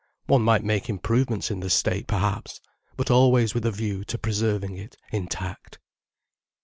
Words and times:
One 0.25 0.41
might 0.41 0.63
make 0.63 0.89
improvements 0.89 1.51
in 1.51 1.59
the 1.59 1.69
state, 1.69 2.07
perhaps, 2.07 2.59
but 2.97 3.11
always 3.11 3.53
with 3.53 3.67
a 3.67 3.71
view 3.71 4.03
to 4.05 4.17
preserving 4.17 4.75
it 4.75 4.97
intact. 5.11 5.77